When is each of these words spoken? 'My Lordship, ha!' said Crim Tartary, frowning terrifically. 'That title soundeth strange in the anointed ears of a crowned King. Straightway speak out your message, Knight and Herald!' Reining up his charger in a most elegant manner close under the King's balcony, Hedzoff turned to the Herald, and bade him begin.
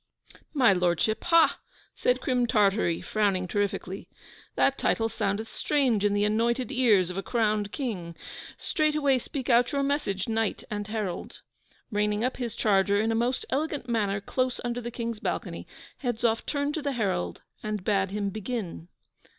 'My 0.55 0.73
Lordship, 0.73 1.25
ha!' 1.25 1.59
said 1.93 2.21
Crim 2.21 2.47
Tartary, 2.47 3.01
frowning 3.01 3.47
terrifically. 3.47 4.09
'That 4.55 4.79
title 4.79 5.07
soundeth 5.09 5.47
strange 5.47 6.03
in 6.03 6.15
the 6.15 6.25
anointed 6.25 6.71
ears 6.71 7.11
of 7.11 7.17
a 7.17 7.21
crowned 7.21 7.71
King. 7.71 8.15
Straightway 8.57 9.19
speak 9.19 9.47
out 9.47 9.71
your 9.71 9.83
message, 9.83 10.27
Knight 10.27 10.63
and 10.71 10.87
Herald!' 10.87 11.41
Reining 11.91 12.23
up 12.23 12.37
his 12.37 12.55
charger 12.55 12.99
in 12.99 13.11
a 13.11 13.13
most 13.13 13.45
elegant 13.51 13.87
manner 13.87 14.19
close 14.19 14.59
under 14.63 14.81
the 14.81 14.89
King's 14.89 15.19
balcony, 15.19 15.67
Hedzoff 15.99 16.47
turned 16.47 16.73
to 16.73 16.81
the 16.81 16.93
Herald, 16.93 17.43
and 17.61 17.83
bade 17.83 18.09
him 18.09 18.31
begin. 18.31 18.87